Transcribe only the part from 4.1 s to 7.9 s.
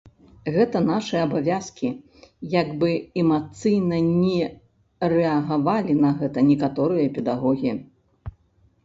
ні рэагавалі на гэта некаторыя педагогі.